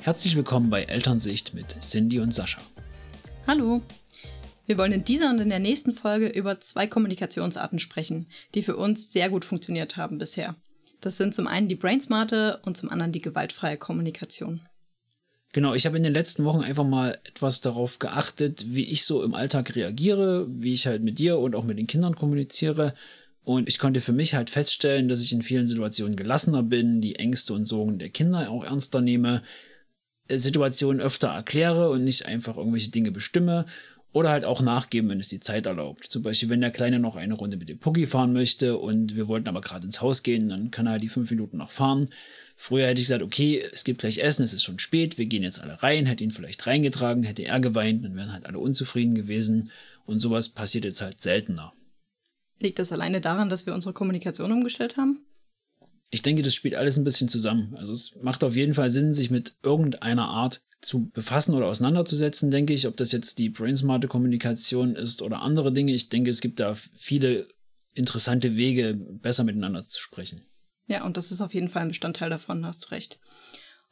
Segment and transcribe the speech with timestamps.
[0.00, 2.60] Herzlich willkommen bei Elternsicht mit Cindy und Sascha.
[3.46, 3.82] Hallo.
[4.66, 8.76] Wir wollen in dieser und in der nächsten Folge über zwei Kommunikationsarten sprechen, die für
[8.76, 10.54] uns sehr gut funktioniert haben bisher.
[11.00, 14.60] Das sind zum einen die Brainsmarte und zum anderen die gewaltfreie Kommunikation.
[15.52, 19.22] Genau, ich habe in den letzten Wochen einfach mal etwas darauf geachtet, wie ich so
[19.22, 22.94] im Alltag reagiere, wie ich halt mit dir und auch mit den Kindern kommuniziere.
[23.42, 27.16] Und ich konnte für mich halt feststellen, dass ich in vielen Situationen gelassener bin, die
[27.16, 29.42] Ängste und Sorgen der Kinder auch ernster nehme,
[30.30, 33.66] Situationen öfter erkläre und nicht einfach irgendwelche Dinge bestimme
[34.12, 36.04] oder halt auch nachgeben, wenn es die Zeit erlaubt.
[36.04, 39.28] Zum Beispiel, wenn der Kleine noch eine Runde mit dem Puggy fahren möchte und wir
[39.28, 42.08] wollten aber gerade ins Haus gehen, dann kann er halt die fünf Minuten noch fahren.
[42.56, 45.44] Früher hätte ich gesagt, okay, es gibt gleich Essen, es ist schon spät, wir gehen
[45.44, 49.14] jetzt alle rein, hätte ihn vielleicht reingetragen, hätte er geweint, dann wären halt alle unzufrieden
[49.14, 49.70] gewesen
[50.06, 51.72] und sowas passiert jetzt halt seltener.
[52.58, 55.24] Liegt das alleine daran, dass wir unsere Kommunikation umgestellt haben?
[56.10, 57.74] Ich denke, das spielt alles ein bisschen zusammen.
[57.76, 62.50] Also es macht auf jeden Fall Sinn, sich mit irgendeiner Art zu befassen oder auseinanderzusetzen,
[62.50, 62.86] denke ich.
[62.86, 65.92] Ob das jetzt die brainsmarte Kommunikation ist oder andere Dinge.
[65.92, 67.46] Ich denke, es gibt da viele
[67.94, 70.42] interessante Wege, besser miteinander zu sprechen.
[70.86, 73.20] Ja, und das ist auf jeden Fall ein Bestandteil davon, hast recht.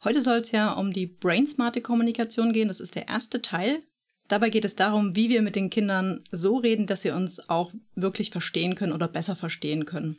[0.05, 2.69] Heute soll es ja um die brainsmarte Kommunikation gehen.
[2.69, 3.83] Das ist der erste Teil.
[4.29, 7.73] Dabei geht es darum, wie wir mit den Kindern so reden, dass sie uns auch
[7.95, 10.19] wirklich verstehen können oder besser verstehen können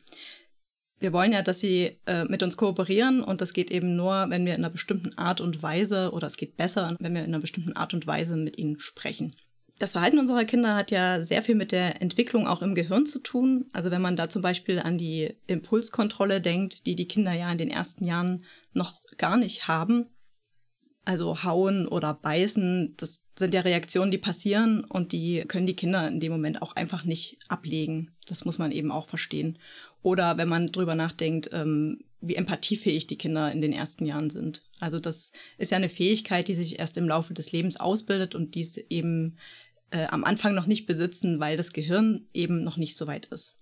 [0.99, 4.45] wir wollen ja, dass sie äh, mit uns kooperieren und das geht eben nur, wenn
[4.45, 7.39] wir in einer bestimmten Art und Weise oder es geht besser, wenn wir in einer
[7.39, 9.35] bestimmten Art und Weise mit ihnen sprechen.
[9.79, 13.19] Das Verhalten unserer Kinder hat ja sehr viel mit der Entwicklung auch im Gehirn zu
[13.19, 13.65] tun.
[13.73, 17.59] Also wenn man da zum Beispiel an die Impulskontrolle denkt, die die Kinder ja in
[17.59, 20.07] den ersten Jahren noch gar nicht haben,
[21.05, 26.07] also hauen oder beißen, das sind ja Reaktionen, die passieren und die können die Kinder
[26.07, 28.11] in dem Moment auch einfach nicht ablegen.
[28.27, 29.59] Das muss man eben auch verstehen.
[30.07, 34.63] Oder wenn man drüber nachdenkt, ähm, wie empathiefähig die Kinder in den ersten Jahren sind.
[34.79, 38.55] Also das ist ja eine Fähigkeit, die sich erst im Laufe des Lebens ausbildet und
[38.55, 39.37] dies eben
[39.91, 43.57] äh, am Anfang noch nicht besitzen, weil das Gehirn eben noch nicht so weit ist.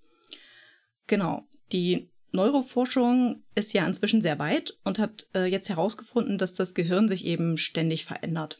[1.07, 1.47] Genau.
[1.71, 7.07] Die Neuroforschung ist ja inzwischen sehr weit und hat äh, jetzt herausgefunden, dass das Gehirn
[7.07, 8.59] sich eben ständig verändert.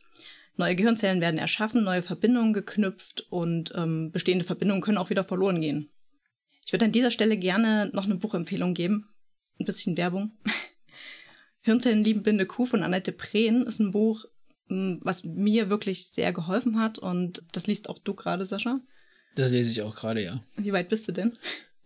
[0.58, 5.62] Neue Gehirnzellen werden erschaffen, neue Verbindungen geknüpft und ähm, bestehende Verbindungen können auch wieder verloren
[5.62, 5.92] gehen.
[6.66, 9.08] Ich würde an dieser Stelle gerne noch eine Buchempfehlung geben.
[9.60, 10.32] Ein bisschen Werbung.
[11.62, 14.26] Hirnzellen lieben Binde Kuh von Annette Prehn ist ein Buch,
[14.68, 18.82] hm, was mir wirklich sehr geholfen hat und das liest auch du gerade, Sascha.
[19.36, 20.42] Das lese ich auch gerade, ja.
[20.58, 21.34] Wie weit bist du denn?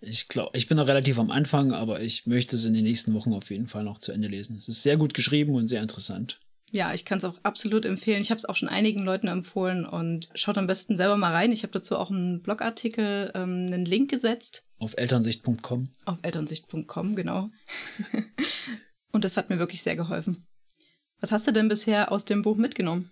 [0.01, 3.13] Ich glaube, ich bin noch relativ am Anfang, aber ich möchte es in den nächsten
[3.13, 4.57] Wochen auf jeden Fall noch zu Ende lesen.
[4.57, 6.39] Es ist sehr gut geschrieben und sehr interessant.
[6.71, 8.21] Ja, ich kann es auch absolut empfehlen.
[8.21, 11.51] Ich habe es auch schon einigen Leuten empfohlen und schaut am besten selber mal rein.
[11.51, 14.68] Ich habe dazu auch einen Blogartikel, ähm, einen Link gesetzt.
[14.79, 15.89] Auf elternsicht.com.
[16.05, 17.49] Auf elternsicht.com, genau.
[19.11, 20.45] und das hat mir wirklich sehr geholfen.
[21.19, 23.11] Was hast du denn bisher aus dem Buch mitgenommen?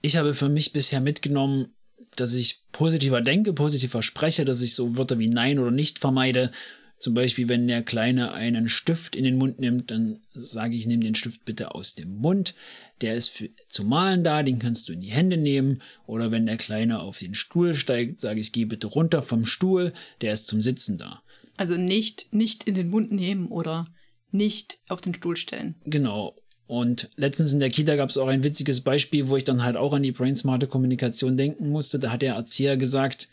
[0.00, 1.74] Ich habe für mich bisher mitgenommen,
[2.16, 6.50] dass ich positiver denke, positiver spreche, dass ich so Wörter wie Nein oder nicht vermeide.
[6.98, 11.02] Zum Beispiel, wenn der Kleine einen Stift in den Mund nimmt, dann sage ich, nimm
[11.02, 12.54] den Stift bitte aus dem Mund.
[13.02, 15.82] Der ist für, zu malen da, den kannst du in die Hände nehmen.
[16.06, 19.92] Oder wenn der Kleine auf den Stuhl steigt, sage ich, geh bitte runter vom Stuhl,
[20.22, 21.22] der ist zum Sitzen da.
[21.56, 23.88] Also nicht, nicht in den Mund nehmen oder
[24.30, 25.76] nicht auf den Stuhl stellen.
[25.84, 26.34] Genau.
[26.66, 29.76] Und letztens in der Kita gab es auch ein witziges Beispiel, wo ich dann halt
[29.76, 31.98] auch an die brainsmarte Kommunikation denken musste.
[31.98, 33.28] Da hat der Erzieher gesagt,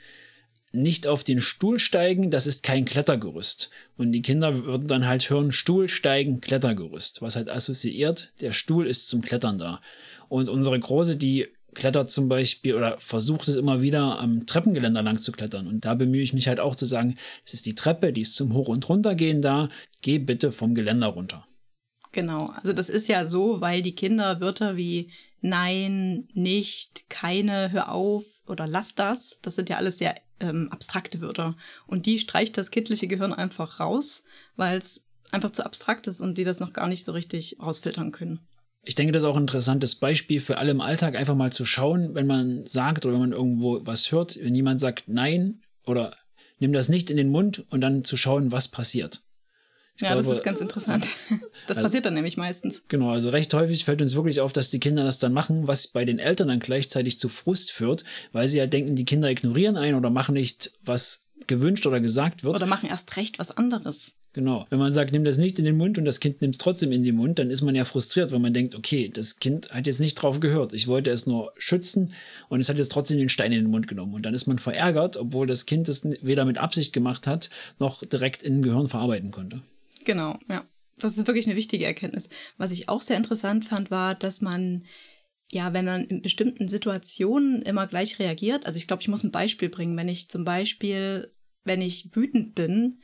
[0.74, 3.70] nicht auf den Stuhl steigen, das ist kein Klettergerüst.
[3.96, 8.88] Und die Kinder würden dann halt hören, Stuhl steigen, Klettergerüst, was halt assoziiert, der Stuhl
[8.88, 9.82] ist zum Klettern da.
[10.30, 15.20] Und unsere Große, die klettert zum Beispiel oder versucht es immer wieder am Treppengeländer lang
[15.20, 15.68] zu klettern.
[15.68, 18.36] Und da bemühe ich mich halt auch zu sagen, es ist die Treppe, die ist
[18.36, 19.70] zum Hoch- und Runtergehen da,
[20.02, 21.46] geh bitte vom Geländer runter.
[22.14, 25.10] Genau, also das ist ja so, weil die Kinder Wörter wie
[25.42, 31.20] Nein, nicht, keine, hör auf oder lass das, das sind ja alles sehr ähm, abstrakte
[31.20, 31.58] Wörter.
[31.86, 34.24] Und die streicht das kindliche Gehirn einfach raus,
[34.56, 38.14] weil es einfach zu abstrakt ist und die das noch gar nicht so richtig rausfiltern
[38.14, 38.40] können.
[38.84, 41.66] Ich denke, das ist auch ein interessantes Beispiel für alle im Alltag, einfach mal zu
[41.66, 46.16] schauen, wenn man sagt oder wenn man irgendwo was hört, wenn jemand sagt Nein oder
[46.60, 49.23] nimm das nicht in den Mund und dann zu schauen, was passiert.
[49.96, 51.08] Ich ja, glaube, das ist ganz interessant.
[51.68, 52.82] Das also, passiert dann nämlich meistens.
[52.88, 55.88] Genau, also recht häufig fällt uns wirklich auf, dass die Kinder das dann machen, was
[55.88, 59.78] bei den Eltern dann gleichzeitig zu Frust führt, weil sie halt denken, die Kinder ignorieren
[59.78, 62.56] einen oder machen nicht, was gewünscht oder gesagt wird.
[62.56, 64.12] Oder machen erst recht was anderes.
[64.34, 64.66] Genau.
[64.72, 66.92] Wenn man sagt, nimm das nicht in den Mund und das Kind nimmt es trotzdem
[66.92, 69.86] in den Mund, dann ist man ja frustriert, weil man denkt, okay, das Kind hat
[69.86, 70.74] jetzt nicht drauf gehört.
[70.74, 72.14] Ich wollte es nur schützen
[72.50, 74.16] und es hat jetzt trotzdem den Stein in den Mund genommen.
[74.16, 78.04] Und dann ist man verärgert, obwohl das Kind es weder mit Absicht gemacht hat, noch
[78.04, 79.62] direkt in den Gehirn verarbeiten konnte.
[80.04, 80.66] Genau, ja.
[80.98, 82.30] das ist wirklich eine wichtige Erkenntnis.
[82.58, 84.84] Was ich auch sehr interessant fand, war, dass man
[85.54, 89.32] ja, wenn man in bestimmten Situationen immer gleich reagiert, also ich glaube, ich muss ein
[89.32, 91.32] Beispiel bringen, wenn ich zum Beispiel,
[91.64, 93.00] wenn ich wütend bin,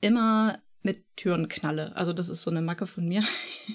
[0.00, 1.94] immer mit Türen knalle.
[1.94, 3.22] Also das ist so eine Macke von mir.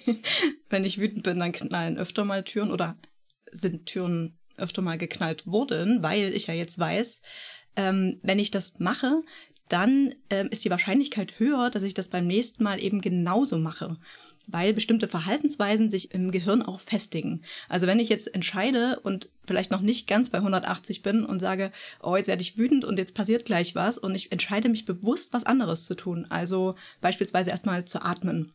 [0.70, 2.98] wenn ich wütend bin, dann knallen öfter mal Türen oder
[3.52, 7.22] sind Türen öfter mal geknallt worden, weil ich ja jetzt weiß,
[7.78, 9.22] ähm, wenn ich das mache,
[9.70, 13.98] dann ähm, ist die Wahrscheinlichkeit höher, dass ich das beim nächsten Mal eben genauso mache
[14.48, 17.44] weil bestimmte Verhaltensweisen sich im Gehirn auch festigen.
[17.68, 21.72] Also wenn ich jetzt entscheide und vielleicht noch nicht ganz bei 180 bin und sage,
[22.02, 25.34] oh, jetzt werde ich wütend und jetzt passiert gleich was und ich entscheide mich bewusst,
[25.34, 26.26] was anderes zu tun.
[26.30, 28.54] Also beispielsweise erstmal zu atmen.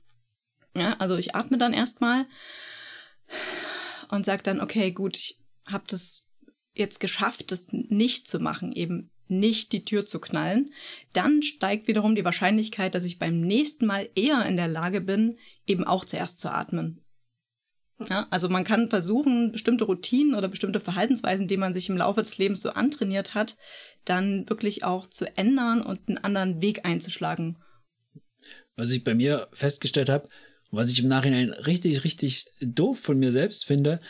[0.75, 2.27] Ja, also ich atme dann erstmal
[4.09, 5.39] und sage dann, okay, gut, ich
[5.71, 6.31] habe das
[6.75, 10.73] jetzt geschafft, das nicht zu machen, eben nicht die Tür zu knallen,
[11.13, 15.39] dann steigt wiederum die Wahrscheinlichkeit, dass ich beim nächsten Mal eher in der Lage bin,
[15.67, 17.01] eben auch zuerst zu atmen.
[18.09, 22.23] Ja, also man kann versuchen, bestimmte Routinen oder bestimmte Verhaltensweisen, die man sich im Laufe
[22.23, 23.57] des Lebens so antrainiert hat,
[24.05, 27.59] dann wirklich auch zu ändern und einen anderen Weg einzuschlagen.
[28.77, 30.29] Was ich bei mir festgestellt habe,
[30.71, 34.01] was ich im Nachhinein richtig, richtig doof von mir selbst finde,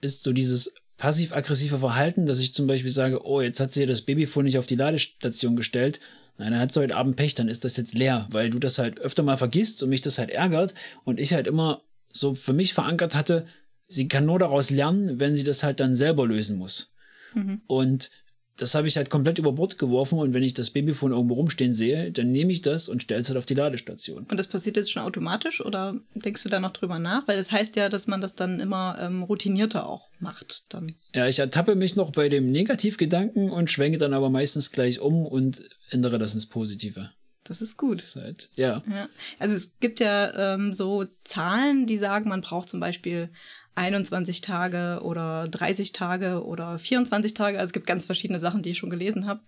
[0.00, 4.02] ist so dieses passiv-aggressive Verhalten, dass ich zum Beispiel sage, oh, jetzt hat sie das
[4.02, 5.98] Babyphone nicht auf die Ladestation gestellt.
[6.38, 8.78] Nein, dann hat sie heute Abend Pech, dann ist das jetzt leer, weil du das
[8.78, 11.82] halt öfter mal vergisst und mich das halt ärgert und ich halt immer
[12.12, 13.46] so für mich verankert hatte,
[13.88, 16.94] sie kann nur daraus lernen, wenn sie das halt dann selber lösen muss.
[17.34, 17.62] Mhm.
[17.66, 18.12] Und
[18.56, 21.74] das habe ich halt komplett über Bord geworfen und wenn ich das Babyphone irgendwo rumstehen
[21.74, 24.26] sehe, dann nehme ich das und stelle es halt auf die Ladestation.
[24.30, 27.26] Und das passiert jetzt schon automatisch oder denkst du da noch drüber nach?
[27.26, 30.64] Weil das heißt ja, dass man das dann immer ähm, routinierter auch macht.
[30.68, 30.94] Dann.
[31.14, 35.26] Ja, ich ertappe mich noch bei dem Negativgedanken und schwenke dann aber meistens gleich um
[35.26, 37.10] und ändere das ins Positive.
[37.44, 37.98] Das ist gut.
[37.98, 38.82] Das ist halt, ja.
[38.88, 39.08] ja.
[39.38, 43.30] Also es gibt ja ähm, so Zahlen, die sagen, man braucht zum Beispiel
[43.74, 47.58] 21 Tage oder 30 Tage oder 24 Tage.
[47.58, 49.40] Also es gibt ganz verschiedene Sachen, die ich schon gelesen habe,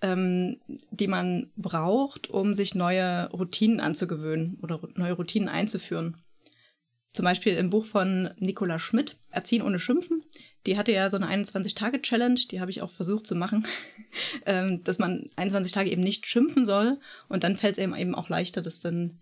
[0.00, 6.16] ähm, die man braucht, um sich neue Routinen anzugewöhnen oder neue Routinen einzuführen.
[7.12, 10.22] Zum Beispiel im Buch von Nicola Schmidt, Erziehen ohne Schimpfen.
[10.66, 13.66] Die hatte ja so eine 21-Tage-Challenge, die habe ich auch versucht zu machen,
[14.46, 18.28] ähm, dass man 21 Tage eben nicht schimpfen soll und dann fällt es eben auch
[18.28, 19.20] leichter, das dann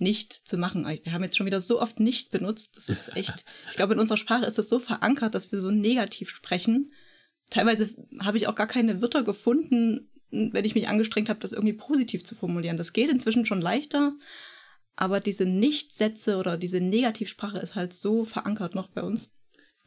[0.00, 0.86] nicht zu machen.
[1.04, 2.76] Wir haben jetzt schon wieder so oft nicht benutzt.
[2.76, 5.70] Das ist echt, ich glaube, in unserer Sprache ist das so verankert, dass wir so
[5.70, 6.92] negativ sprechen.
[7.50, 11.72] Teilweise habe ich auch gar keine Wörter gefunden, wenn ich mich angestrengt habe, das irgendwie
[11.72, 12.76] positiv zu formulieren.
[12.76, 14.12] Das geht inzwischen schon leichter,
[14.96, 19.30] aber diese Nichtsätze oder diese Negativsprache ist halt so verankert noch bei uns.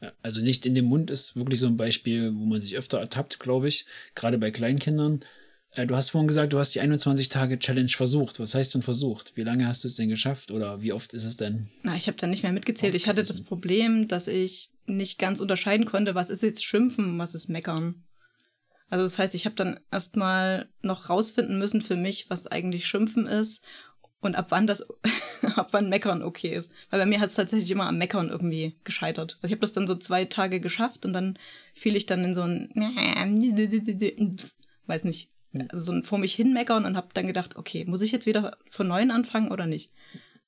[0.01, 2.99] Ja, also nicht in dem Mund ist wirklich so ein Beispiel, wo man sich öfter
[2.99, 3.85] ertappt, glaube ich,
[4.15, 5.25] gerade bei Kleinkindern.
[5.71, 8.39] Äh, du hast vorhin gesagt, du hast die 21-Tage-Challenge versucht.
[8.39, 9.33] Was heißt denn versucht?
[9.35, 11.69] Wie lange hast du es denn geschafft oder wie oft ist es denn?
[11.83, 12.95] Na, ich habe dann nicht mehr mitgezählt.
[12.95, 17.19] Ich hatte das Problem, dass ich nicht ganz unterscheiden konnte, was ist jetzt Schimpfen und
[17.19, 18.03] was ist Meckern.
[18.89, 23.27] Also das heißt, ich habe dann erstmal noch rausfinden müssen für mich, was eigentlich Schimpfen
[23.27, 23.63] ist
[24.19, 24.87] und ab wann das,
[25.55, 26.71] ab wann Meckern okay ist.
[26.89, 29.37] Weil bei mir hat es tatsächlich immer am Meckern irgendwie gescheitert.
[29.41, 31.37] Also ich habe das dann so zwei Tage geschafft und dann
[31.75, 32.71] fiel ich dann in so ein,
[34.87, 35.29] weiß nicht,
[35.69, 38.87] also so vor mich hinmeckern und habe dann gedacht, okay, muss ich jetzt wieder von
[38.87, 39.91] neuem anfangen oder nicht?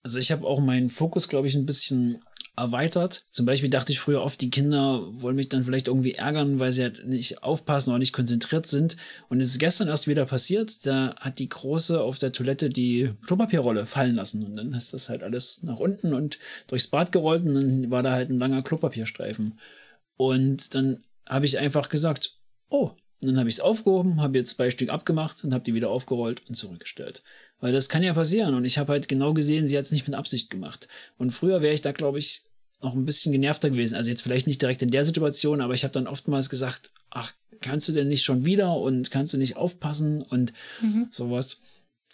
[0.03, 2.23] Also ich habe auch meinen Fokus, glaube ich, ein bisschen
[2.57, 3.23] erweitert.
[3.31, 6.71] Zum Beispiel dachte ich früher oft, die Kinder wollen mich dann vielleicht irgendwie ärgern, weil
[6.71, 8.97] sie halt nicht aufpassen oder nicht konzentriert sind.
[9.29, 10.85] Und es ist gestern erst wieder passiert.
[10.85, 14.43] Da hat die Große auf der Toilette die Klopapierrolle fallen lassen.
[14.43, 18.03] Und dann ist das halt alles nach unten und durchs Bad gerollt und dann war
[18.03, 19.59] da halt ein langer Klopapierstreifen.
[20.17, 22.37] Und dann habe ich einfach gesagt,
[22.69, 22.91] oh,
[23.21, 25.89] und dann habe ich es aufgehoben, habe jetzt zwei Stück abgemacht und habe die wieder
[25.89, 27.21] aufgerollt und zurückgestellt.
[27.59, 28.55] Weil das kann ja passieren.
[28.55, 30.87] Und ich habe halt genau gesehen, sie hat es nicht mit Absicht gemacht.
[31.19, 32.41] Und früher wäre ich da, glaube ich,
[32.81, 33.95] noch ein bisschen genervter gewesen.
[33.95, 37.31] Also jetzt vielleicht nicht direkt in der Situation, aber ich habe dann oftmals gesagt, ach,
[37.61, 40.51] kannst du denn nicht schon wieder und kannst du nicht aufpassen und
[40.81, 41.07] mhm.
[41.11, 41.61] sowas.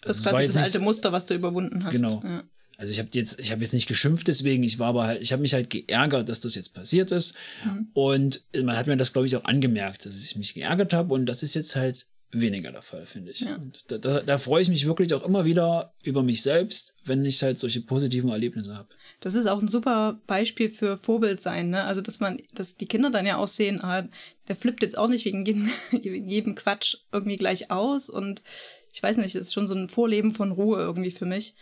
[0.02, 1.92] Das also, ist quasi das alte Muster, was du überwunden hast.
[1.92, 2.20] Genau.
[2.22, 2.44] Ja.
[2.78, 5.32] Also ich habe jetzt, ich habe jetzt nicht geschimpft deswegen, ich war aber halt, ich
[5.32, 7.36] habe mich halt geärgert, dass das jetzt passiert ist.
[7.64, 7.88] Mhm.
[7.92, 11.12] Und man hat mir das, glaube ich, auch angemerkt, dass ich mich geärgert habe.
[11.12, 13.40] Und das ist jetzt halt weniger der Fall, finde ich.
[13.40, 13.56] Ja.
[13.56, 17.24] Und da, da, da freue ich mich wirklich auch immer wieder über mich selbst, wenn
[17.24, 18.88] ich halt solche positiven Erlebnisse habe.
[19.18, 21.82] Das ist auch ein super Beispiel für Vorbild sein, ne?
[21.82, 24.06] Also, dass man, dass die Kinder dann ja auch sehen, ah,
[24.46, 25.68] der flippt jetzt auch nicht wegen jedem,
[26.02, 28.08] jedem Quatsch irgendwie gleich aus.
[28.08, 28.42] Und
[28.92, 31.54] ich weiß nicht, das ist schon so ein Vorleben von Ruhe irgendwie für mich.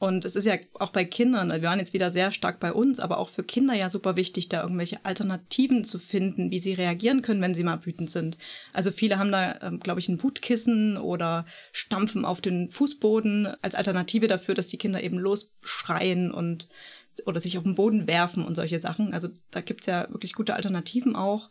[0.00, 3.00] Und es ist ja auch bei Kindern, wir waren jetzt wieder sehr stark bei uns,
[3.00, 7.20] aber auch für Kinder ja super wichtig, da irgendwelche Alternativen zu finden, wie sie reagieren
[7.20, 8.38] können, wenn sie mal wütend sind.
[8.72, 13.74] Also viele haben da, ähm, glaube ich, ein Wutkissen oder stampfen auf den Fußboden als
[13.74, 16.68] Alternative dafür, dass die Kinder eben losschreien und
[17.26, 19.12] oder sich auf den Boden werfen und solche Sachen.
[19.12, 21.50] Also da gibt's ja wirklich gute Alternativen auch.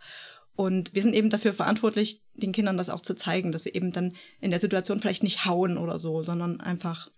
[0.56, 3.92] Und wir sind eben dafür verantwortlich, den Kindern das auch zu zeigen, dass sie eben
[3.92, 7.12] dann in der Situation vielleicht nicht hauen oder so, sondern einfach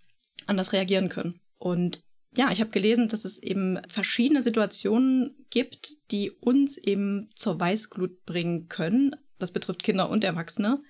[0.50, 1.40] anders reagieren können.
[1.58, 2.02] Und
[2.36, 8.26] ja, ich habe gelesen, dass es eben verschiedene Situationen gibt, die uns eben zur Weißglut
[8.26, 9.16] bringen können.
[9.40, 10.82] Das betrifft Kinder und Erwachsene.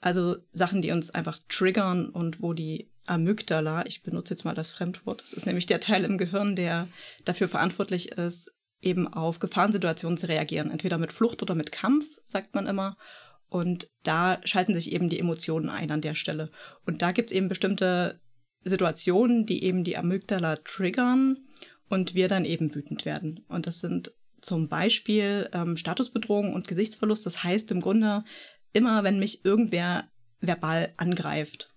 [0.00, 4.70] Also Sachen, die uns einfach triggern und wo die Amygdala, ich benutze jetzt mal das
[4.70, 6.88] Fremdwort, das ist nämlich der Teil im Gehirn, der
[7.24, 10.70] dafür verantwortlich ist, eben auf Gefahrensituationen zu reagieren.
[10.70, 12.96] Entweder mit Flucht oder mit Kampf, sagt man immer.
[13.48, 16.50] Und da schalten sich eben die Emotionen ein an der Stelle.
[16.86, 18.20] Und da gibt es eben bestimmte
[18.64, 21.38] Situationen, die eben die Amygdala triggern
[21.88, 23.44] und wir dann eben wütend werden.
[23.48, 27.24] Und das sind zum Beispiel ähm, Statusbedrohung und Gesichtsverlust.
[27.26, 28.24] Das heißt im Grunde
[28.72, 30.08] immer, wenn mich irgendwer
[30.40, 31.71] verbal angreift.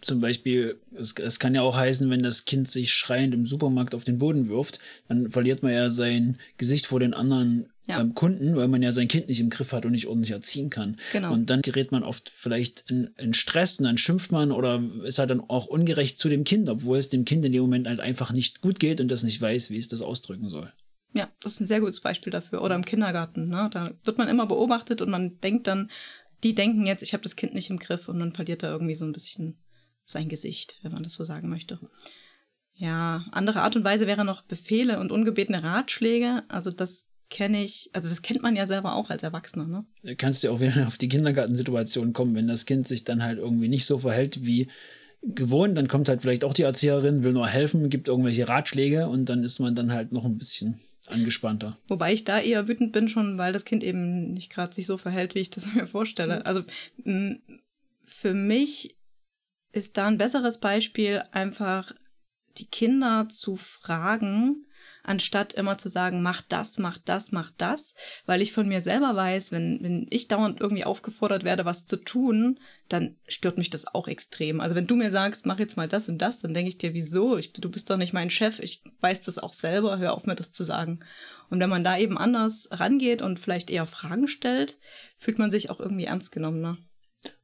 [0.00, 3.94] Zum Beispiel, es, es kann ja auch heißen, wenn das Kind sich schreiend im Supermarkt
[3.94, 4.78] auf den Boden wirft,
[5.08, 8.00] dann verliert man ja sein Gesicht vor den anderen ja.
[8.00, 10.70] ähm, Kunden, weil man ja sein Kind nicht im Griff hat und nicht ordentlich erziehen
[10.70, 10.98] kann.
[11.12, 11.32] Genau.
[11.32, 15.18] Und dann gerät man oft vielleicht in, in Stress und dann schimpft man oder ist
[15.18, 18.00] halt dann auch ungerecht zu dem Kind, obwohl es dem Kind in dem Moment halt
[18.00, 20.72] einfach nicht gut geht und das nicht weiß, wie es das ausdrücken soll.
[21.14, 22.62] Ja, das ist ein sehr gutes Beispiel dafür.
[22.62, 23.48] Oder im Kindergarten.
[23.48, 23.70] Ne?
[23.72, 25.90] Da wird man immer beobachtet und man denkt dann,
[26.44, 28.94] die denken jetzt, ich habe das Kind nicht im Griff und dann verliert er irgendwie
[28.94, 29.56] so ein bisschen
[30.08, 31.78] sein Gesicht, wenn man das so sagen möchte.
[32.74, 36.44] Ja, andere Art und Weise wäre noch Befehle und ungebetene Ratschläge.
[36.48, 39.84] Also das kenne ich, also das kennt man ja selber auch als Erwachsener, ne?
[40.02, 43.38] Da kannst du auch wieder auf die Kindergartensituation kommen, wenn das Kind sich dann halt
[43.38, 44.68] irgendwie nicht so verhält wie
[45.22, 49.28] gewohnt, dann kommt halt vielleicht auch die Erzieherin, will nur helfen, gibt irgendwelche Ratschläge und
[49.28, 51.76] dann ist man dann halt noch ein bisschen angespannter.
[51.88, 54.96] Wobei ich da eher wütend bin schon, weil das Kind eben nicht gerade sich so
[54.96, 56.46] verhält, wie ich das mir vorstelle.
[56.46, 56.62] Also
[58.06, 58.96] für mich
[59.78, 61.92] ist da ein besseres Beispiel einfach
[62.58, 64.66] die Kinder zu fragen,
[65.02, 67.94] anstatt immer zu sagen, mach das, mach das, mach das,
[68.26, 71.96] weil ich von mir selber weiß, wenn, wenn ich dauernd irgendwie aufgefordert werde, was zu
[71.96, 72.58] tun,
[72.88, 74.60] dann stört mich das auch extrem.
[74.60, 76.94] Also wenn du mir sagst, mach jetzt mal das und das, dann denke ich dir,
[76.94, 77.38] wieso?
[77.38, 80.36] Ich, du bist doch nicht mein Chef, ich weiß das auch selber, hör auf mir
[80.36, 81.00] das zu sagen.
[81.50, 84.78] Und wenn man da eben anders rangeht und vielleicht eher Fragen stellt,
[85.16, 86.76] fühlt man sich auch irgendwie ernst genommen, ne?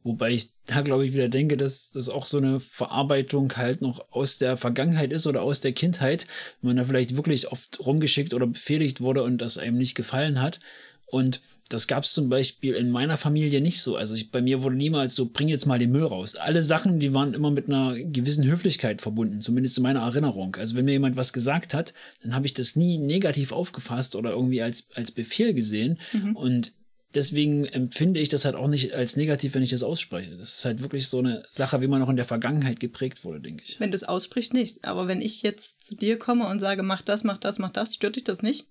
[0.02, 4.12] Wobei ich da, glaube ich, wieder denke, dass das auch so eine Verarbeitung halt noch
[4.12, 6.26] aus der Vergangenheit ist oder aus der Kindheit,
[6.60, 10.40] wenn man da vielleicht wirklich oft rumgeschickt oder befehligt wurde und das einem nicht gefallen
[10.40, 10.60] hat.
[11.06, 11.40] Und
[11.70, 13.96] das gab es zum Beispiel in meiner Familie nicht so.
[13.96, 16.36] Also ich, bei mir wurde niemals so, bring jetzt mal den Müll raus.
[16.36, 20.56] Alle Sachen, die waren immer mit einer gewissen Höflichkeit verbunden, zumindest in meiner Erinnerung.
[20.56, 24.32] Also wenn mir jemand was gesagt hat, dann habe ich das nie negativ aufgefasst oder
[24.32, 25.98] irgendwie als, als Befehl gesehen.
[26.12, 26.36] Mhm.
[26.36, 26.72] Und
[27.14, 30.36] deswegen empfinde ich das halt auch nicht als negativ, wenn ich das ausspreche.
[30.36, 33.40] Das ist halt wirklich so eine Sache, wie man noch in der Vergangenheit geprägt wurde,
[33.40, 33.80] denke ich.
[33.80, 34.84] Wenn du es aussprichst, nicht.
[34.84, 37.94] Aber wenn ich jetzt zu dir komme und sage, mach das, mach das, mach das,
[37.94, 38.66] stört dich das nicht?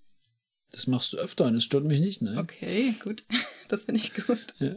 [0.70, 2.36] Das machst du öfter und es stört mich nicht, ne?
[2.38, 3.24] Okay, gut.
[3.68, 4.38] Das finde ich gut.
[4.58, 4.76] Ja.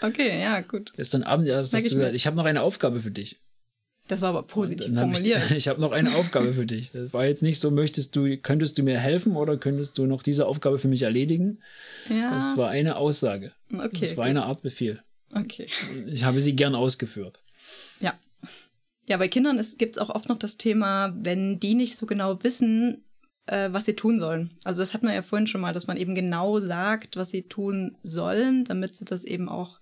[0.00, 0.92] Okay, ja, gut.
[0.94, 3.40] Gestern Abend hast, hast du gesagt, ich habe noch eine Aufgabe für dich.
[4.08, 5.42] Das war aber positiv formuliert.
[5.50, 6.92] Ich, ich habe noch eine Aufgabe für dich.
[6.92, 10.22] Das war jetzt nicht so, möchtest du, könntest du mir helfen oder könntest du noch
[10.22, 11.60] diese Aufgabe für mich erledigen?
[12.08, 12.34] Ja.
[12.34, 13.52] Das war eine Aussage.
[13.72, 13.98] Okay.
[14.00, 14.30] Das war okay.
[14.30, 15.02] eine Art Befehl.
[15.32, 15.68] Okay.
[16.06, 17.42] Ich habe sie gern ausgeführt.
[18.00, 18.18] Ja.
[19.06, 22.42] Ja, bei Kindern gibt es auch oft noch das Thema, wenn die nicht so genau
[22.42, 23.04] wissen,
[23.46, 24.50] äh, was sie tun sollen.
[24.64, 27.42] Also das hat man ja vorhin schon mal, dass man eben genau sagt, was sie
[27.42, 29.80] tun sollen, damit sie das eben auch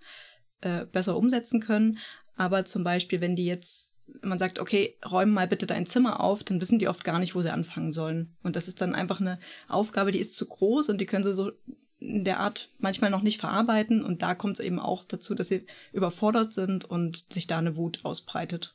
[0.63, 1.99] äh, besser umsetzen können.
[2.37, 6.45] Aber zum Beispiel, wenn die jetzt man sagt, okay, räum mal bitte dein Zimmer auf,
[6.45, 8.37] dann wissen die oft gar nicht, wo sie anfangen sollen.
[8.43, 11.35] Und das ist dann einfach eine Aufgabe, die ist zu groß und die können sie
[11.35, 11.53] so
[11.99, 14.05] in der Art manchmal noch nicht verarbeiten.
[14.05, 17.77] Und da kommt es eben auch dazu, dass sie überfordert sind und sich da eine
[17.77, 18.75] Wut ausbreitet.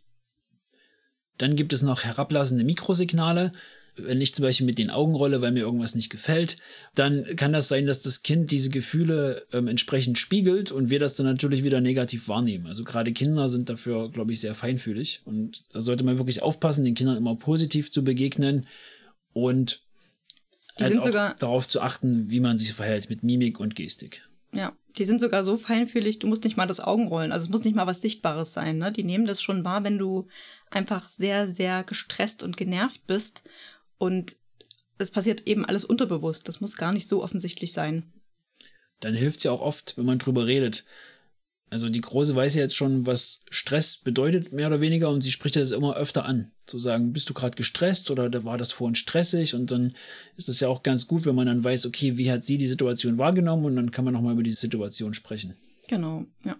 [1.37, 3.51] Dann gibt es noch herablassende Mikrosignale
[3.95, 6.57] wenn ich zum Beispiel mit den Augen rolle, weil mir irgendwas nicht gefällt,
[6.95, 11.15] dann kann das sein, dass das Kind diese Gefühle ähm, entsprechend spiegelt und wir das
[11.15, 12.67] dann natürlich wieder negativ wahrnehmen.
[12.67, 16.85] Also gerade Kinder sind dafür, glaube ich, sehr feinfühlig und da sollte man wirklich aufpassen,
[16.85, 18.65] den Kindern immer positiv zu begegnen
[19.33, 19.81] und
[20.79, 24.27] halt auch darauf zu achten, wie man sich verhält mit Mimik und Gestik.
[24.53, 27.63] Ja, die sind sogar so feinfühlig, du musst nicht mal das Augenrollen, also es muss
[27.63, 28.77] nicht mal was Sichtbares sein.
[28.77, 28.91] Ne?
[28.91, 30.27] Die nehmen das schon wahr, wenn du
[30.69, 33.43] einfach sehr, sehr gestresst und genervt bist
[34.01, 34.37] und
[34.97, 36.47] es passiert eben alles unterbewusst.
[36.47, 38.11] Das muss gar nicht so offensichtlich sein.
[38.99, 40.85] Dann hilft es ja auch oft, wenn man drüber redet.
[41.69, 45.31] Also die Große weiß ja jetzt schon, was Stress bedeutet, mehr oder weniger, und sie
[45.31, 46.51] spricht das immer öfter an.
[46.65, 49.53] Zu sagen, bist du gerade gestresst oder war das vorhin stressig?
[49.53, 49.95] Und dann
[50.35, 52.67] ist es ja auch ganz gut, wenn man dann weiß, okay, wie hat sie die
[52.67, 55.55] Situation wahrgenommen und dann kann man nochmal über die Situation sprechen.
[55.87, 56.57] Genau, ja.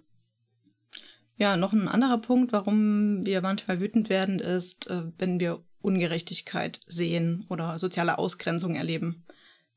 [1.38, 6.80] Ja, noch ein anderer Punkt, warum wir manchmal wütend werden, ist, äh, wenn wir Ungerechtigkeit
[6.88, 9.24] sehen oder soziale Ausgrenzung erleben.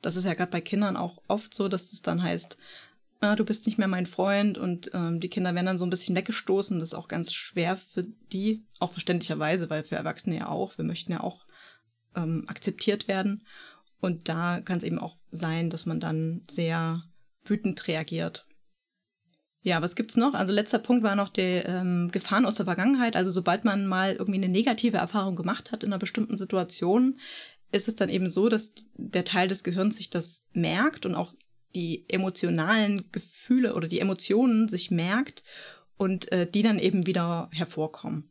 [0.03, 2.59] Das ist ja gerade bei Kindern auch oft so, dass es das dann heißt,
[3.21, 5.91] ah, du bist nicht mehr mein Freund und ähm, die Kinder werden dann so ein
[5.91, 6.79] bisschen weggestoßen.
[6.79, 10.77] Das ist auch ganz schwer für die, auch verständlicherweise, weil für Erwachsene ja auch.
[10.77, 11.47] Wir möchten ja auch
[12.15, 13.45] ähm, akzeptiert werden.
[14.01, 17.03] Und da kann es eben auch sein, dass man dann sehr
[17.45, 18.47] wütend reagiert.
[19.67, 20.35] Ja, was gibt's noch?
[20.35, 23.17] Also letzter Punkt war noch die ähm, Gefahren aus der Vergangenheit.
[23.17, 27.19] Also sobald man mal irgendwie eine negative Erfahrung gemacht hat in einer bestimmten Situation,
[27.73, 31.33] ist es dann eben so, dass der Teil des Gehirns sich das merkt und auch
[31.75, 35.43] die emotionalen Gefühle oder die Emotionen sich merkt
[35.97, 38.31] und äh, die dann eben wieder hervorkommen.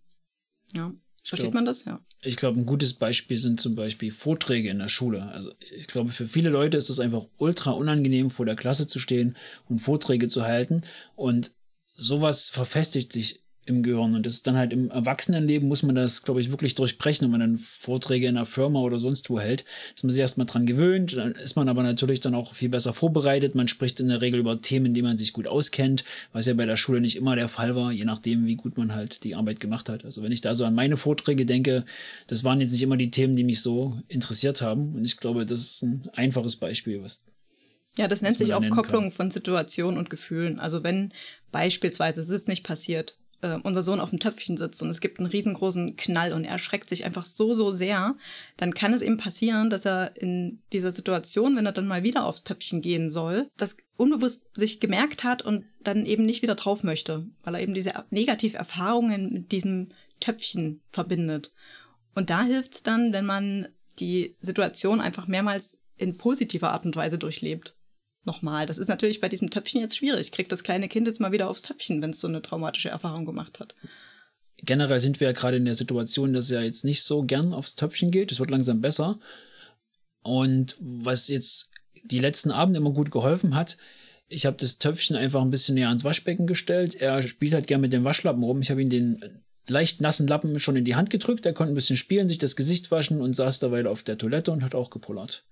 [0.71, 0.93] Ja.
[1.25, 1.85] Versteht glaub, man das?
[1.85, 2.01] Ja.
[2.21, 5.23] Ich glaube, ein gutes Beispiel sind zum Beispiel Vorträge in der Schule.
[5.31, 8.99] Also ich glaube, für viele Leute ist es einfach ultra unangenehm, vor der Klasse zu
[8.99, 9.37] stehen
[9.69, 10.81] und Vorträge zu halten.
[11.15, 11.51] Und
[11.95, 14.15] sowas verfestigt sich im Gehirn.
[14.15, 17.31] Und das ist dann halt im Erwachsenenleben muss man das, glaube ich, wirklich durchbrechen, wenn
[17.31, 19.65] man dann Vorträge in einer Firma oder sonst wo hält,
[19.95, 21.15] dass man sich erstmal dran gewöhnt.
[21.15, 23.55] Dann ist man aber natürlich dann auch viel besser vorbereitet.
[23.55, 26.65] Man spricht in der Regel über Themen, die man sich gut auskennt, was ja bei
[26.65, 29.59] der Schule nicht immer der Fall war, je nachdem, wie gut man halt die Arbeit
[29.59, 30.05] gemacht hat.
[30.05, 31.85] Also wenn ich da so an meine Vorträge denke,
[32.27, 34.95] das waren jetzt nicht immer die Themen, die mich so interessiert haben.
[34.95, 37.23] Und ich glaube, das ist ein einfaches Beispiel, was
[37.95, 39.11] ja, das nennt sich auch Kopplung kann.
[39.11, 40.59] von Situationen und Gefühlen.
[40.59, 41.13] Also wenn
[41.51, 45.19] beispielsweise, es ist nicht passiert, äh, unser Sohn auf dem Töpfchen sitzt und es gibt
[45.19, 48.15] einen riesengroßen Knall und er erschreckt sich einfach so, so sehr,
[48.57, 52.25] dann kann es eben passieren, dass er in dieser Situation, wenn er dann mal wieder
[52.25, 56.83] aufs Töpfchen gehen soll, das unbewusst sich gemerkt hat und dann eben nicht wieder drauf
[56.83, 61.51] möchte, weil er eben diese Negativerfahrungen mit diesem Töpfchen verbindet.
[62.15, 63.67] Und da hilft es dann, wenn man
[63.99, 67.75] die Situation einfach mehrmals in positiver Art und Weise durchlebt
[68.25, 68.65] nochmal.
[68.65, 70.31] Das ist natürlich bei diesem Töpfchen jetzt schwierig.
[70.31, 73.25] Kriegt das kleine Kind jetzt mal wieder aufs Töpfchen, wenn es so eine traumatische Erfahrung
[73.25, 73.75] gemacht hat.
[74.57, 77.75] Generell sind wir ja gerade in der Situation, dass er jetzt nicht so gern aufs
[77.75, 78.31] Töpfchen geht.
[78.31, 79.19] Es wird langsam besser.
[80.21, 81.71] Und was jetzt
[82.05, 83.77] die letzten Abende immer gut geholfen hat,
[84.27, 86.95] ich habe das Töpfchen einfach ein bisschen näher ans Waschbecken gestellt.
[86.95, 88.61] Er spielt halt gern mit dem Waschlappen rum.
[88.61, 91.45] Ich habe ihm den leicht nassen Lappen schon in die Hand gedrückt.
[91.45, 94.51] Er konnte ein bisschen spielen, sich das Gesicht waschen und saß derweil auf der Toilette
[94.51, 95.45] und hat auch gepullert.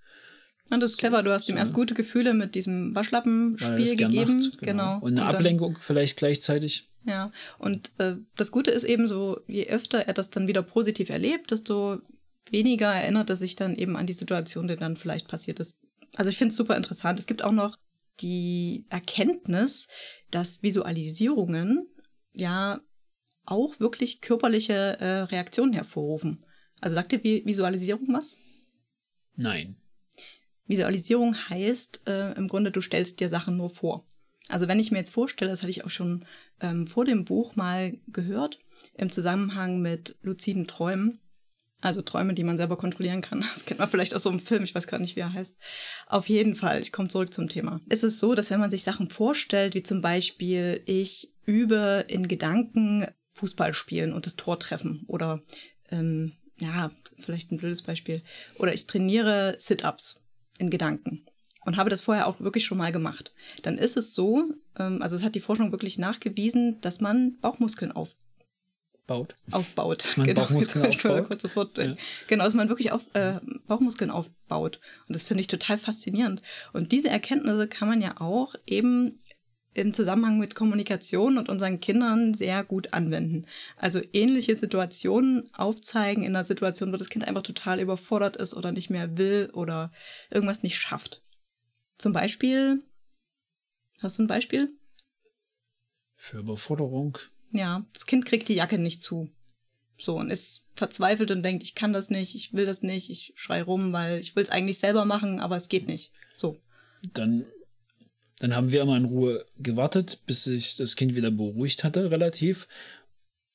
[0.71, 4.39] Und das ist clever, du hast so, ihm erst gute Gefühle mit diesem Waschlappenspiel gegeben.
[4.39, 4.99] Macht, genau.
[4.99, 5.05] genau.
[5.05, 6.89] Und eine und Ablenkung dann, vielleicht gleichzeitig.
[7.05, 11.09] Ja, und äh, das Gute ist eben so, je öfter er das dann wieder positiv
[11.09, 11.99] erlebt, desto
[12.49, 15.75] weniger erinnert er sich dann eben an die Situation, die dann vielleicht passiert ist.
[16.15, 17.19] Also ich finde es super interessant.
[17.19, 17.77] Es gibt auch noch
[18.21, 19.87] die Erkenntnis,
[20.29, 21.87] dass Visualisierungen
[22.33, 22.81] ja
[23.45, 26.45] auch wirklich körperliche äh, Reaktionen hervorrufen.
[26.79, 28.37] Also sagt dir Visualisierung was?
[29.35, 29.75] Nein.
[30.71, 34.05] Visualisierung heißt äh, im Grunde, du stellst dir Sachen nur vor.
[34.49, 36.25] Also wenn ich mir jetzt vorstelle, das hatte ich auch schon
[36.59, 38.59] ähm, vor dem Buch mal gehört,
[38.97, 41.19] im Zusammenhang mit luziden Träumen,
[41.79, 43.45] also Träume, die man selber kontrollieren kann.
[43.53, 45.55] Das kennt man vielleicht aus so einem Film, ich weiß gar nicht, wie er heißt.
[46.07, 47.81] Auf jeden Fall, ich komme zurück zum Thema.
[47.89, 52.27] Es ist so, dass wenn man sich Sachen vorstellt, wie zum Beispiel, ich übe in
[52.27, 55.41] Gedanken Fußball spielen und das Tor treffen oder
[55.89, 58.21] ähm, ja, vielleicht ein blödes Beispiel.
[58.59, 61.25] Oder ich trainiere Sit-ups in Gedanken
[61.65, 65.15] und habe das vorher auch wirklich schon mal gemacht, dann ist es so, ähm, also
[65.15, 69.35] es hat die Forschung wirklich nachgewiesen, dass man Bauchmuskeln aufbaut.
[69.51, 70.03] Aufbaut.
[70.03, 71.27] Dass man genau, Bauchmuskeln aufbaut.
[71.27, 71.95] Kurz das Wort, ja.
[72.27, 74.79] Genau, dass man wirklich auf, äh, Bauchmuskeln aufbaut.
[75.07, 76.41] Und das finde ich total faszinierend.
[76.73, 79.19] Und diese Erkenntnisse kann man ja auch eben
[79.73, 83.45] im Zusammenhang mit Kommunikation und unseren Kindern sehr gut anwenden.
[83.77, 88.71] Also ähnliche Situationen aufzeigen in einer Situation, wo das Kind einfach total überfordert ist oder
[88.71, 89.91] nicht mehr will oder
[90.29, 91.21] irgendwas nicht schafft.
[91.97, 92.83] Zum Beispiel,
[94.01, 94.73] hast du ein Beispiel?
[96.15, 97.17] Für Überforderung.
[97.51, 99.29] Ja, das Kind kriegt die Jacke nicht zu.
[99.97, 103.33] So, und ist verzweifelt und denkt, ich kann das nicht, ich will das nicht, ich
[103.35, 106.11] schrei rum, weil ich will es eigentlich selber machen, aber es geht nicht.
[106.33, 106.59] So.
[107.13, 107.45] Dann
[108.41, 112.67] dann haben wir immer in Ruhe gewartet, bis sich das Kind wieder beruhigt hatte, relativ.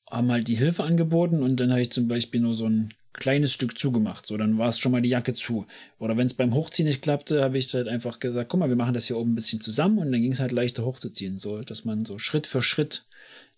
[0.09, 3.51] Haben halt die Hilfe angeboten und dann habe ich zum Beispiel nur so ein kleines
[3.51, 4.25] Stück zugemacht.
[4.25, 5.65] So, dann war es schon mal die Jacke zu.
[5.99, 8.77] Oder wenn es beim Hochziehen nicht klappte, habe ich halt einfach gesagt, guck mal, wir
[8.77, 11.37] machen das hier oben ein bisschen zusammen und dann ging es halt leichter hochzuziehen.
[11.37, 13.07] So, dass man so Schritt für Schritt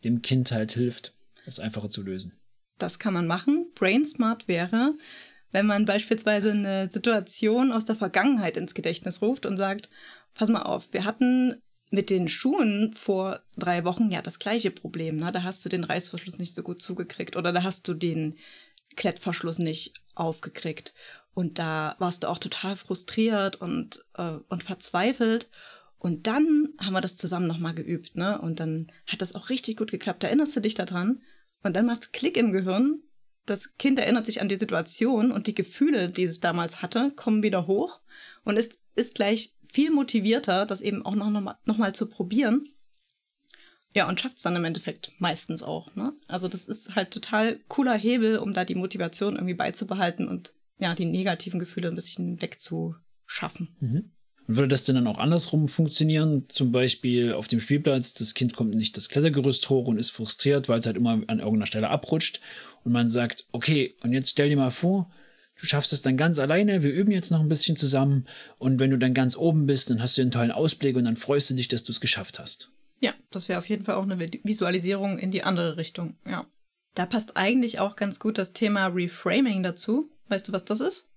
[0.04, 1.14] dem Kind halt hilft,
[1.46, 2.40] das einfacher zu lösen.
[2.80, 3.68] Das kann man machen.
[3.76, 4.96] Brain Smart wäre,
[5.52, 9.90] wenn man beispielsweise eine Situation aus der Vergangenheit ins Gedächtnis ruft und sagt,
[10.34, 11.62] pass mal auf, wir hatten
[11.92, 15.18] mit den Schuhen vor drei Wochen ja das gleiche Problem.
[15.18, 15.32] Ne?
[15.32, 18.36] Da hast du den Reißverschluss nicht so gut zugekriegt oder da hast du den
[18.96, 20.94] Klettverschluss nicht aufgekriegt.
[21.34, 25.50] Und da warst du auch total frustriert und, äh, und verzweifelt.
[25.98, 28.40] Und dann haben wir das zusammen nochmal geübt, ne?
[28.40, 30.24] Und dann hat das auch richtig gut geklappt.
[30.24, 31.22] Erinnerst du dich daran?
[31.62, 33.02] Und dann macht's Klick im Gehirn.
[33.46, 37.44] Das Kind erinnert sich an die Situation und die Gefühle, die es damals hatte, kommen
[37.44, 38.00] wieder hoch
[38.44, 42.08] und ist, ist gleich viel motivierter, das eben auch noch, noch, mal, noch mal zu
[42.08, 42.68] probieren.
[43.96, 45.96] Ja, und schafft es dann im Endeffekt meistens auch.
[45.96, 46.14] Ne?
[46.28, 50.94] Also das ist halt total cooler Hebel, um da die Motivation irgendwie beizubehalten und ja,
[50.94, 53.76] die negativen Gefühle ein bisschen wegzuschaffen.
[53.80, 54.12] Mhm.
[54.52, 56.46] Würde das denn dann auch andersrum funktionieren?
[56.50, 60.68] Zum Beispiel auf dem Spielplatz, das Kind kommt nicht das Klettergerüst hoch und ist frustriert,
[60.70, 62.42] weil es halt immer an irgendeiner Stelle abrutscht.
[62.84, 65.12] Und man sagt, okay, und jetzt stell dir mal vor,
[65.60, 68.26] du schaffst es dann ganz alleine, wir üben jetzt noch ein bisschen zusammen.
[68.58, 71.16] Und wenn du dann ganz oben bist, dann hast du einen tollen Ausblick und dann
[71.16, 72.70] freust du dich, dass du es geschafft hast.
[73.02, 76.46] Ja, das wäre auf jeden Fall auch eine Visualisierung in die andere Richtung, ja.
[76.96, 80.10] Da passt eigentlich auch ganz gut das Thema Reframing dazu.
[80.28, 81.08] Weißt du, was das ist?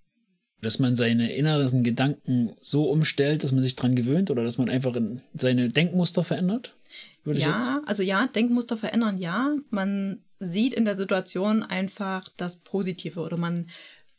[0.60, 4.68] Dass man seine inneren Gedanken so umstellt, dass man sich dran gewöhnt oder dass man
[4.68, 4.94] einfach
[5.34, 6.76] seine Denkmuster verändert?
[7.24, 9.56] ja, also ja, Denkmuster verändern, ja.
[9.70, 13.68] Man sieht in der Situation einfach das Positive oder man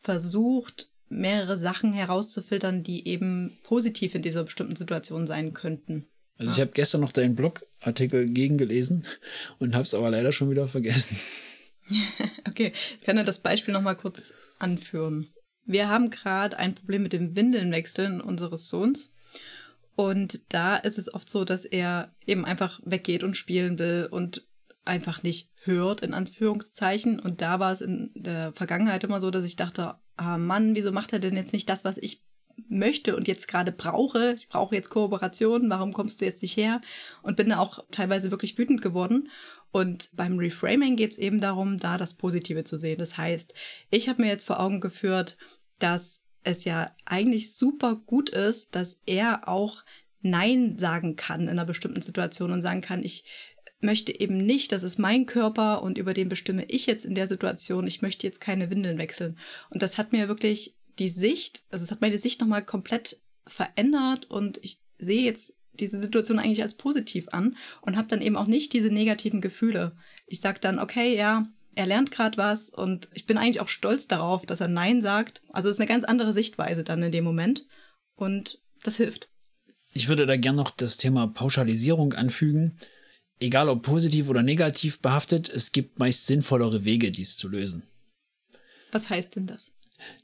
[0.04, 6.08] versucht, mehrere Sachen herauszufiltern, die eben positiv in dieser bestimmten Situation sein könnten.
[6.38, 9.06] Also ich habe gestern noch deinen Blogartikel gegengelesen
[9.60, 11.18] und habe es aber leider schon wieder vergessen.
[12.48, 15.28] okay, ich kann ja das Beispiel noch mal kurz anführen.
[15.66, 19.14] Wir haben gerade ein Problem mit dem Windelnwechseln unseres Sohns.
[19.96, 24.46] Und da ist es oft so, dass er eben einfach weggeht und spielen will und
[24.86, 27.20] einfach nicht hört, in Anführungszeichen.
[27.20, 30.92] Und da war es in der Vergangenheit immer so, dass ich dachte, ah Mann, wieso
[30.92, 32.24] macht er denn jetzt nicht das, was ich
[32.68, 34.34] möchte und jetzt gerade brauche.
[34.34, 35.70] Ich brauche jetzt Kooperation.
[35.70, 36.82] Warum kommst du jetzt nicht her?
[37.22, 39.30] Und bin da auch teilweise wirklich wütend geworden.
[39.72, 43.00] Und beim Reframing geht es eben darum, da das Positive zu sehen.
[43.00, 43.54] Das heißt,
[43.90, 45.38] ich habe mir jetzt vor Augen geführt,
[45.80, 49.84] dass es ja eigentlich super gut ist, dass er auch
[50.22, 53.26] Nein sagen kann in einer bestimmten Situation und sagen kann, ich
[53.84, 57.28] möchte eben nicht, das ist mein Körper und über den bestimme ich jetzt in der
[57.28, 59.38] Situation, ich möchte jetzt keine Windeln wechseln.
[59.70, 64.30] Und das hat mir wirklich die Sicht, also es hat meine Sicht nochmal komplett verändert
[64.30, 68.48] und ich sehe jetzt diese Situation eigentlich als positiv an und habe dann eben auch
[68.48, 69.96] nicht diese negativen Gefühle.
[70.28, 74.08] Ich sage dann, okay, ja, er lernt gerade was und ich bin eigentlich auch stolz
[74.08, 75.42] darauf, dass er Nein sagt.
[75.52, 77.66] Also es ist eine ganz andere Sichtweise dann in dem Moment
[78.16, 79.30] und das hilft.
[79.94, 82.78] Ich würde da gern noch das Thema Pauschalisierung anfügen.
[83.44, 87.84] Egal ob positiv oder negativ behaftet, es gibt meist sinnvollere Wege, dies zu lösen.
[88.94, 89.70] Was heißt denn das?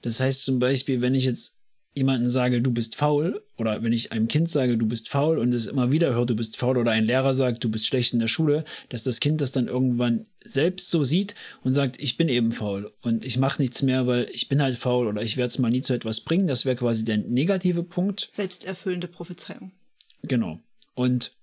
[0.01, 1.57] Das heißt zum Beispiel, wenn ich jetzt
[1.93, 5.53] jemanden sage, du bist faul, oder wenn ich einem Kind sage, du bist faul und
[5.53, 8.19] es immer wieder hört, du bist faul, oder ein Lehrer sagt, du bist schlecht in
[8.19, 12.29] der Schule, dass das Kind das dann irgendwann selbst so sieht und sagt, ich bin
[12.29, 15.49] eben faul und ich mache nichts mehr, weil ich bin halt faul oder ich werde
[15.49, 16.47] es mal nie zu etwas bringen.
[16.47, 18.29] Das wäre quasi der negative Punkt.
[18.31, 19.73] Selbsterfüllende Prophezeiung.
[20.23, 20.61] Genau.
[20.95, 21.33] Und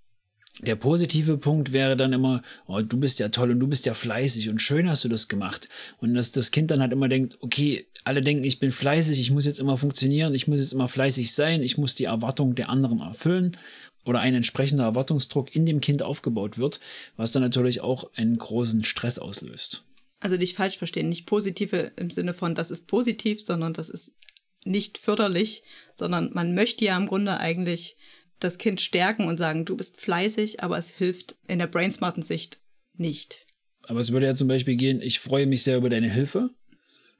[0.60, 3.94] der positive Punkt wäre dann immer, oh, du bist ja toll und du bist ja
[3.94, 5.68] fleißig und schön hast du das gemacht.
[5.98, 9.30] Und dass das Kind dann halt immer denkt, okay, alle denken, ich bin fleißig, ich
[9.30, 12.70] muss jetzt immer funktionieren, ich muss jetzt immer fleißig sein, ich muss die Erwartung der
[12.70, 13.56] anderen erfüllen
[14.04, 16.80] oder ein entsprechender Erwartungsdruck in dem Kind aufgebaut wird,
[17.16, 19.84] was dann natürlich auch einen großen Stress auslöst.
[20.20, 24.12] Also nicht falsch verstehen, nicht positive im Sinne von, das ist positiv, sondern das ist
[24.64, 25.62] nicht förderlich,
[25.94, 27.96] sondern man möchte ja im Grunde eigentlich
[28.40, 32.60] das Kind stärken und sagen, du bist fleißig, aber es hilft in der brainsmarten Sicht
[32.94, 33.46] nicht.
[33.82, 36.50] Aber es würde ja zum Beispiel gehen, ich freue mich sehr über deine Hilfe.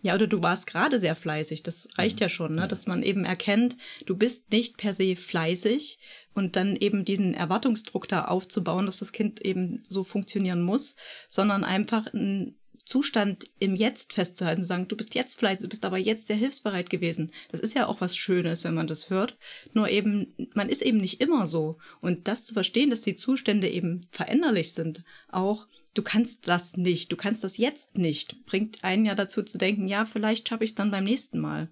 [0.03, 1.63] Ja, oder du warst gerade sehr fleißig.
[1.63, 2.63] Das reicht ja, ja schon, ne?
[2.63, 2.67] Ja.
[2.67, 5.99] dass man eben erkennt, du bist nicht per se fleißig
[6.35, 10.97] und dann eben diesen Erwartungsdruck da aufzubauen, dass das Kind eben so funktionieren muss,
[11.29, 15.85] sondern einfach ein Zustand im Jetzt festzuhalten, zu sagen, du bist jetzt fleißig, du bist
[15.85, 17.33] aber jetzt sehr hilfsbereit gewesen.
[17.51, 19.37] Das ist ja auch was Schönes, wenn man das hört.
[19.75, 21.79] Nur eben, man ist eben nicht immer so.
[22.01, 27.11] Und das zu verstehen, dass die Zustände eben veränderlich sind, auch du kannst das nicht,
[27.11, 30.71] du kannst das jetzt nicht, bringt einen ja dazu zu denken, ja, vielleicht schaffe ich
[30.71, 31.69] es dann beim nächsten Mal.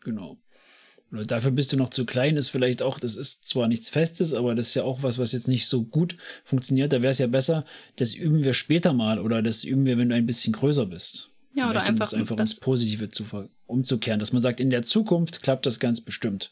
[0.00, 0.38] Genau.
[1.14, 4.34] Oder dafür bist du noch zu klein, ist vielleicht auch, das ist zwar nichts Festes,
[4.34, 6.92] aber das ist ja auch was, was jetzt nicht so gut funktioniert.
[6.92, 7.64] Da wäre es ja besser,
[7.96, 11.30] das üben wir später mal oder das üben wir, wenn du ein bisschen größer bist.
[11.54, 13.24] Ja, oder einfach, um einfach ins Positive zu,
[13.66, 16.50] umzukehren, dass man sagt, in der Zukunft klappt das ganz bestimmt.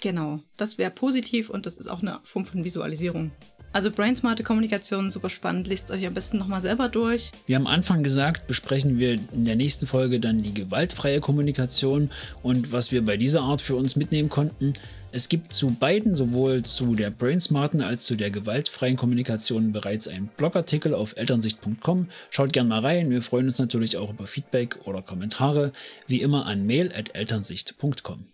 [0.00, 3.32] Genau, das wäre positiv und das ist auch eine Form von Visualisierung.
[3.74, 5.66] Also brainsmarte Kommunikation, super spannend.
[5.66, 7.32] Lest euch am besten nochmal selber durch.
[7.46, 12.10] Wie am Anfang gesagt, besprechen wir in der nächsten Folge dann die gewaltfreie Kommunikation
[12.40, 14.74] und was wir bei dieser Art für uns mitnehmen konnten.
[15.10, 20.28] Es gibt zu beiden, sowohl zu der Brainsmarten als zu der gewaltfreien Kommunikation bereits einen
[20.36, 22.08] Blogartikel auf elternsicht.com.
[22.30, 23.10] Schaut gern mal rein.
[23.10, 25.72] Wir freuen uns natürlich auch über Feedback oder Kommentare,
[26.06, 28.26] wie immer an mail@elternsicht.com.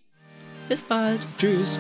[0.69, 1.21] Bis bald.
[1.39, 1.79] Tschüss.